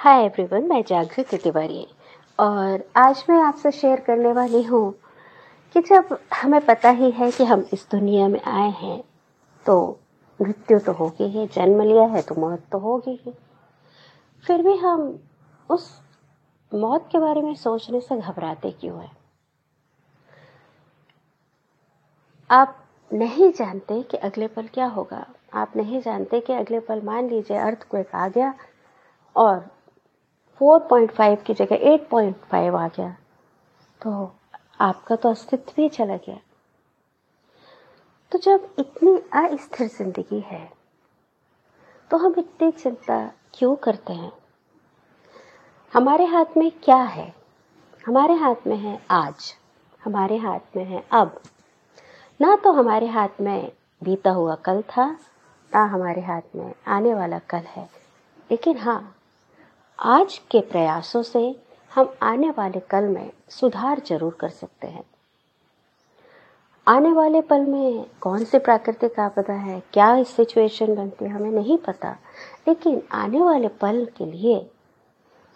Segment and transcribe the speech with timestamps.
[0.00, 1.86] Hi everyone मैं जागृति तिवारी।
[2.38, 4.92] और आज मैं आपसे शेयर करने वाली हूँ
[5.74, 8.98] कि जब हमें पता ही है कि हम इस दुनिया में आए हैं
[9.66, 9.74] तो
[10.40, 13.32] मृत्यु तो होगी ही, जन्म लिया है तो मौत तो होगी ही।
[14.44, 15.02] फिर भी हम
[15.70, 15.90] उस
[16.72, 19.10] मौत के बारे में सोचने से घबराते क्यों हैं?
[22.50, 22.76] आप
[23.10, 25.24] नहीं जानते कि अगले पल क्या होगा।
[25.54, 28.54] आप नहीं जानते कि अगले पल मान लीजिए अर्थ को एक आ गया
[29.36, 29.68] और
[30.60, 33.10] 4.5 की जगह 8.5 आ गया।
[34.00, 34.32] तो
[34.80, 36.38] आपका तो अस्तित्व ही चला गया।
[38.32, 40.68] तो जब इतनी अस्थिर ज़िंदगी है
[42.10, 44.32] तो हम इतनी चिंता क्यों करते हैं?
[45.92, 47.34] हमारे हाथ में क्या है?
[48.06, 49.54] हमारे हाथ में है आज,
[50.02, 51.40] हमारे हाथ में है अब।
[52.40, 53.72] ना तो हमारे हाथ में
[54.02, 55.06] बीता हुआ कल था,
[55.72, 57.88] ना हमारे हाथ में आने वाला कल है।
[58.50, 59.16] लेकिन हाँ
[60.00, 61.40] आज के प्रयासों से
[61.92, 65.02] हम आने वाले कल में सुधार ज़रूर कर सकते हैं।
[66.86, 71.50] आने वाले पल में कौन सी प्राकृतिक आपदा है, क्या इस सिचुएशन बनती है, हमें
[71.50, 72.16] नहीं पता।
[72.68, 74.58] लेकिन आने वाले पल के लिए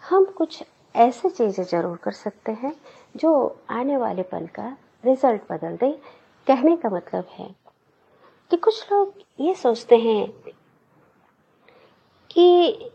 [0.03, 0.63] हम कुछ
[0.95, 2.75] ऐसे चीज़ें ज़रूर कर सकते हैं
[3.15, 3.33] जो
[3.71, 4.75] आने वाले पल का
[5.05, 5.91] रिज़ल्ट बदल दे।
[6.47, 7.53] कहने का मतलब है
[8.51, 10.27] कि कुछ लोग ये सोचते हैं
[12.31, 12.91] कि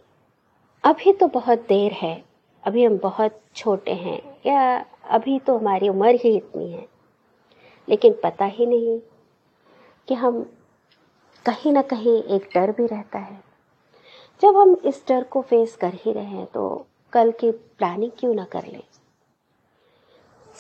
[0.85, 2.25] अभी तो बहुत देर है।
[2.65, 6.87] अभी हम बहुत छोटे हैं। या अभी तो हमारी उम्र ही इतनी है।
[7.89, 8.99] लेकिन पता ही नहीं
[10.09, 10.43] कि हम
[11.47, 13.41] कहीं ना कहीं एक डर भी रहता है।
[14.43, 18.35] जब हम इस डर को फेस कर ही रहे हैं तो कल की प्लानिंग क्यों
[18.35, 18.83] ना कर लें?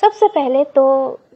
[0.00, 0.84] सबसे पहले तो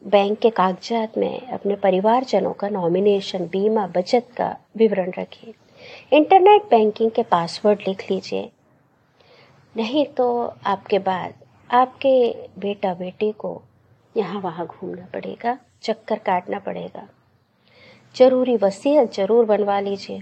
[0.07, 5.55] बैंक के कागजात में अपने परिवारजनों का नॉमिनेशन बीमा, बचत का विवरण रखिए
[6.13, 8.51] इंटरनेट बैंकिंग के पासवर्ड लिख लीजिए।
[9.77, 10.27] नहीं तो
[10.67, 11.35] आपके बाद
[11.71, 12.15] आपके
[12.59, 13.61] बेटा बेटी को
[14.15, 17.09] यहाँ वहाँ घूमना पड़ेगा, चक्कर काटना पड़ेगा।
[18.15, 20.19] ज़रूरी वसीयत ज़रूर बनवा लीजिए।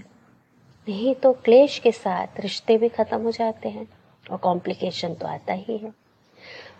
[0.87, 3.87] नहीं तो क्लेश के साथ रिश्ते भी ख़त्म हो जाते हैं
[4.25, 5.93] और कॉम्प्लिकेशन तो आता ही है।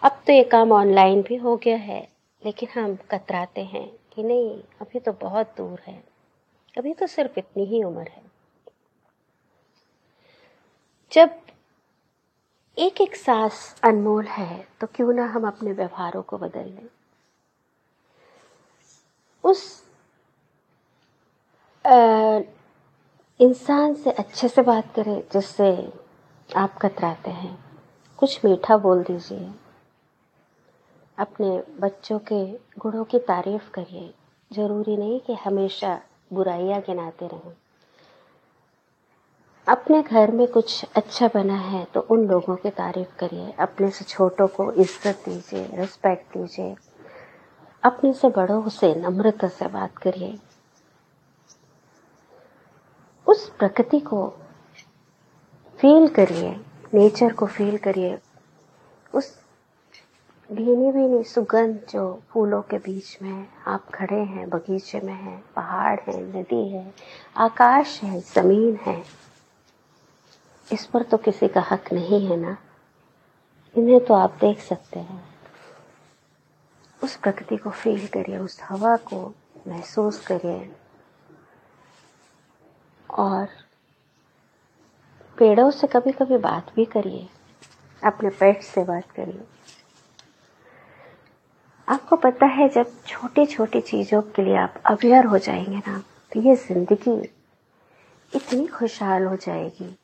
[0.04, 2.08] अब तो ये काम ऑनलाइन भी हो गया है,
[2.42, 6.02] लेकिन हम कतराते हैं कि नहीं, अभी तो बहुत दूर है।
[6.78, 8.22] अभी तो सिर्फ़ इतनी ही उम्र है।
[11.12, 11.40] जब
[12.78, 16.88] एक एक सांस अनमोल है तो क्यों ना हम अपने व्यवहारों को बदल लें?
[19.44, 19.84] उस
[23.40, 25.94] इंसान से अच्छे से बात करें जिससे
[26.56, 27.58] आप कतराते हैं।
[28.18, 29.52] कुछ मीठा बोल दीजिए।
[31.18, 32.46] अपने बच्चों के
[32.80, 34.14] गुणों की तारीफ़ करिए।
[34.52, 36.02] ज़रूरी नहीं कि हमेशा
[36.34, 37.54] बुराइयाँ गिनाते रहें।
[39.68, 44.06] अपने घर में कुछ अच्छा बना है तो उन लोगों की तारीफ़ करिए। अपने से
[44.06, 46.76] छोटों को इज़्ज़त दीजिए रिस्पेक्ट दीजिए।
[47.84, 50.38] अपने से बड़ों से नम्रता से बात करिए।
[53.28, 54.28] उस प्रकृति को
[55.80, 56.56] फील करिए
[56.94, 58.20] नेचर को फील करिए।
[59.14, 59.34] उस
[60.50, 66.00] भीनी भीनी सुगंध जो फूलों के बीच में आप खड़े हैं, बगीचे में हैं, पहाड़
[66.00, 66.94] है, नदी है,
[67.38, 69.02] आकाश है, ज़मीन है
[70.72, 72.58] इस पर तो किसी का हक नहीं है ना।
[73.76, 75.24] इन्हें तो आप देख सकते हैं।
[77.04, 79.34] उस प्रकृति को फील करिए, उस हवा को
[79.68, 80.72] महसूस करिए।
[83.10, 83.48] और
[85.38, 87.28] पेड़ों से कभी कभी बात भी करिए।
[88.04, 89.44] अपने पेट से बात करिए।
[91.88, 96.40] आपको पता है, जब छोटी छोटी चीज़ों के लिए आप अवेयर हो जाएँगे ना तो
[96.42, 97.22] ये ज़िंदगी
[98.36, 99.96] इतनी खुशहाल हो जाएगी।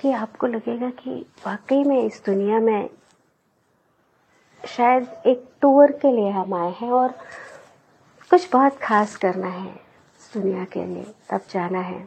[0.00, 1.14] कि आपको लगेगा कि
[1.46, 2.88] वाकई में इस दुनिया में
[4.62, 7.12] शायद एक टूर के लिए हम आए हैं और
[8.30, 12.06] कुछ बहुत खास करना है इस दुनिया के लिए, तब जाना है।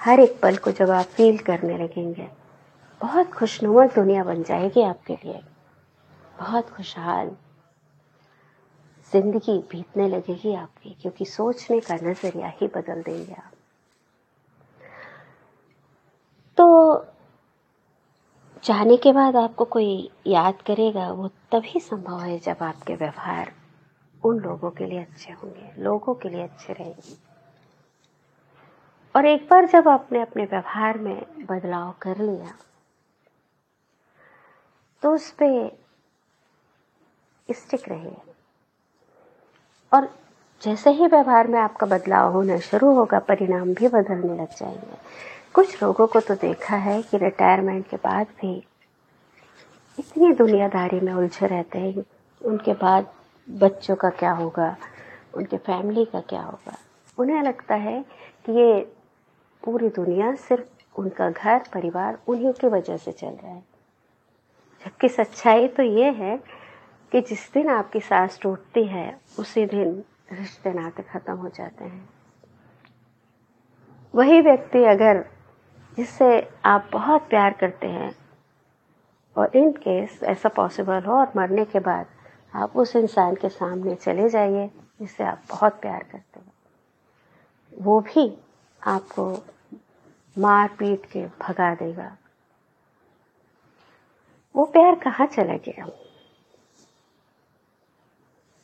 [0.00, 2.28] हर एक पल को जब आप फील करने लगेंगे,
[3.00, 5.40] बहुत खुशनुमा दुनिया बन जाएगी आपके लिए।
[6.38, 7.30] बहुत खुशहाल
[9.12, 13.50] ज़िंदगी बीतने लगेगी आपकी, क्योंकि सोचने का नज़रिया ही बदल देंगे आप
[16.58, 16.94] तो
[18.64, 23.52] जाने के बाद आपको कोई याद करेगा, वो तभी संभव है जब आपके व्यवहार
[24.22, 27.16] उन लोगों के लिए अच्छे होंगे, लोगों के लिए अच्छे रहेंगे।
[29.14, 32.54] और एक बार जब आपने अपने व्यवहार में बदलाव कर लिया
[35.02, 35.76] तो उस पर
[37.48, 38.10] स्टिक रहे
[39.92, 40.08] और
[40.62, 44.96] जैसे ही व्यवहार में आपका बदलाव होना शुरू होगा, परिणाम भी बदलने लग जाएँगे।
[45.54, 48.64] कुछ लोगों को तो देखा है कि रिटायरमेंट के बाद भी
[49.98, 52.04] इतनी दुनियादारी में उलझे रहते हैं।
[52.44, 53.12] उनके बाद
[53.50, 54.76] बच्चों का क्या होगा?
[55.34, 56.78] उनके फैमिली का क्या होगा?
[57.18, 58.04] उन्हें लगता है
[58.46, 58.92] कि ये
[59.64, 63.64] पूरी दुनिया सिर्फ़ उनका घर, परिवार, उन्हीं की वजह से चल रहा है।
[64.86, 66.36] जबकि सच्चाई तो ये है
[67.12, 72.08] कि जिस दिन आपकी सांस टूटती है, उसी दिन रिश्ते नाते ख़त्म हो जाते हैं।
[74.14, 75.33] वही व्यक्ति अगर
[75.96, 78.16] जिससे आप बहुत प्यार करते हैं।
[79.36, 82.06] और इन केस ऐसा पॉसिबल हो और मरने के बाद
[82.54, 84.70] आप उस इंसान के सामने चले जाइए
[85.00, 86.52] जिससे आप बहुत प्यार करते हैं।
[87.80, 88.38] वो भी
[88.86, 89.46] आपको
[90.38, 92.16] मार पीट के भगा देगा।
[94.56, 95.88] वो प्यार कहाँ चला गया?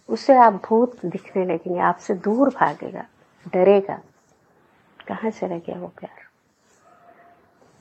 [0.09, 3.07] उसे आप भूत दिखने लगेंगे, आपसे दूर भागेगा,
[3.49, 4.01] डरेगा।
[5.09, 6.30] कहाँ चला गया वो प्यार?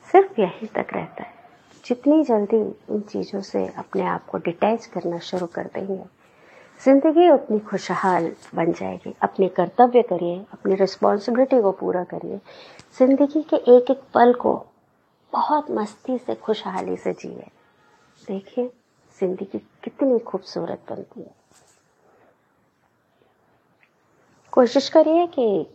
[0.09, 1.37] सिर्फ़ यहीं तक रहता है।
[1.85, 2.57] जितनी जल्दी
[2.93, 6.03] इन चीज़ों से अपने आप को डिटैच करना शुरू कर देंगे,
[6.81, 12.39] ज़िंदगी उतनी खुशहाल बन जाएगी। अपने कर्तव्य करिए, अपनी रिस्पॉन्सिबिलिटी को पूरा करिए।
[12.97, 14.53] ज़िंदगी के एक एक पल को
[15.33, 17.47] बहुत मस्ती से, खुशहाली से जिए।
[18.21, 18.67] देखिए,
[19.19, 21.35] ज़िंदगी कितनी खूबसूरत बनती है।
[24.53, 25.67] कोशिश करिए कि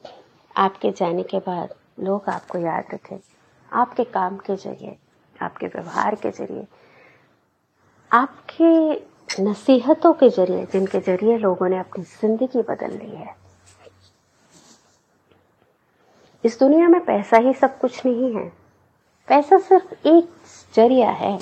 [0.57, 3.19] आपके जाने के बाद लोग आपको याद रखें।
[3.75, 4.97] आपके काम के ज़रिए,
[5.43, 6.67] आपके व्यवहार के ज़रिए,
[8.11, 13.37] आपके नसीहतों के ज़रिए, जिनके ज़रिए लोगों ने अपनी ज़िंदगी बदल ली है।
[16.45, 18.49] इस दुनिया में पैसा ही सब कुछ नहीं है।
[19.29, 20.31] पैसा सिर्फ़ एक
[20.75, 21.39] ज़रिया है।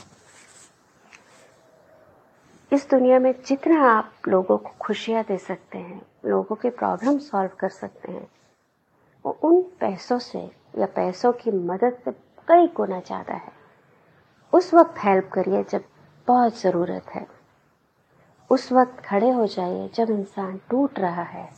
[2.72, 7.50] इस दुनिया में जितना आप लोगों को खुशियाँ दे सकते हैं, लोगों के प्रॉब्लम सॉल्व
[7.60, 8.26] कर सकते हैं,
[9.24, 12.10] वो उन पैसों से या पैसों की मदद से
[12.48, 13.52] कई गुना ज़्यादा है।
[14.52, 15.84] उस वक्त हेल्प करिए जब
[16.28, 17.26] बहुत ज़रूरत है।
[18.50, 21.48] उस वक्त खड़े हो जाइए जब इंसान टूट रहा है।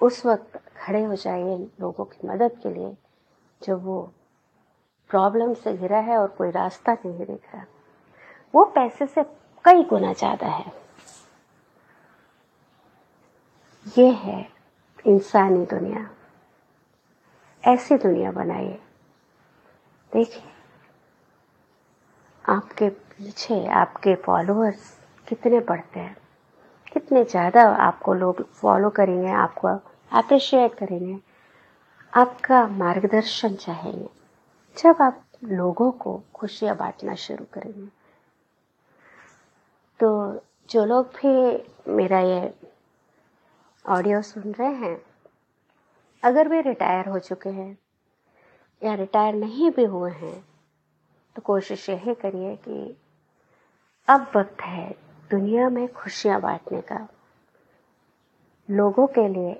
[0.00, 2.96] उस वक्त खड़े हो जाइए लोगों की मदद के लिए
[3.62, 4.00] जब वो
[5.10, 7.64] प्रॉब्लम से घिरा है और कोई रास्ता नहीं दिख रहा
[8.54, 9.22] वो पैसे से
[9.64, 10.72] कई गुना ज़्यादा है।
[13.86, 14.46] ये है
[15.04, 16.08] इंसानी दुनिया।
[17.64, 18.78] ऐसी दुनिया बनाइए।
[20.12, 20.42] देखिए,
[22.44, 24.96] आपके पीछे आपके फॉलोअर्स
[25.28, 26.16] कितने बढ़ते हैं,
[26.92, 29.68] कितने ज़्यादा आपको लोग फॉलो करेंगे, आपको
[30.12, 31.18] अप्रिशिएट करेंगे,
[32.12, 34.08] आपका मार्गदर्शन चाहेंगे।
[34.76, 37.86] जब आप लोगों को खुशियाँ बांटना शुरू करेंगे
[40.00, 40.08] तो
[40.70, 42.52] जो लोग भी मेरा ये
[43.84, 44.96] ऑडियो सुन रहे हैं
[46.22, 47.78] अगर वे रिटायर हो चुके हैं
[48.82, 50.44] या रिटायर नहीं भी हुए हैं
[51.36, 52.96] तो कोशिश यही करिए कि
[54.08, 54.90] अब वक्त है
[55.30, 57.08] दुनिया में खुशियाँ बांटने का।
[58.70, 59.54] लोगों के लिए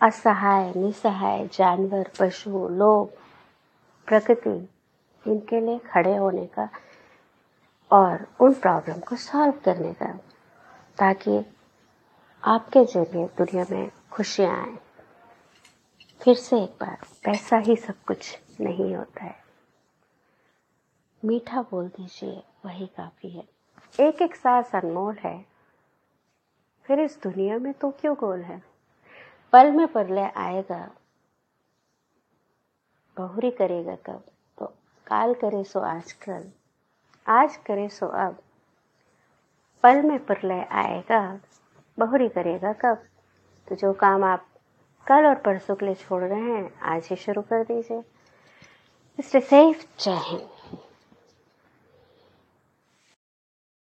[0.00, 3.10] असहाय, निसहाय, जानवर, पशु, लोग,
[4.08, 4.68] प्रकृति,
[5.26, 6.68] इनके लिए खड़े होने का
[7.90, 10.12] और उन प्रॉब्लम को सॉल्व करने का,
[10.98, 11.44] ताकि
[12.42, 14.76] आपके ज़रिए दुनिया में खुशियाँ आए।
[16.22, 19.34] फिर से एक बार पैसा ही सब कुछ नहीं होता है।
[21.24, 23.48] मीठा बोल दीजिए, वही काफ़ी है।
[24.00, 25.46] एक एक सांस अनमोल है।
[26.84, 28.62] फिर इस दुनिया में तो क्यों गोल है?
[29.52, 30.90] पल में परलय आएगा,
[33.16, 34.24] बहुरी करेगा कब?
[34.58, 34.66] तो
[35.06, 36.50] काल करे सो आजकल
[37.26, 38.42] आज करे सो अब।
[39.82, 41.40] पल में प्रलय आएगा,
[41.98, 43.04] बहुरी करेगा कब?
[43.68, 44.46] तो जो काम आप
[45.06, 48.02] कल और परसों के लिए छोड़ रहे हैं, आज ही शुरू कर दीजिए।
[49.18, 50.48] इसलिए सेफ़ हिंद